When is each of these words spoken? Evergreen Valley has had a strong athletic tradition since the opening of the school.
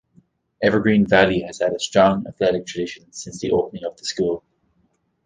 Evergreen 0.63 1.05
Valley 1.05 1.41
has 1.41 1.59
had 1.59 1.73
a 1.73 1.79
strong 1.79 2.25
athletic 2.25 2.65
tradition 2.65 3.11
since 3.13 3.39
the 3.39 3.51
opening 3.51 3.85
of 3.85 3.97
the 3.97 4.03
school. 4.03 4.43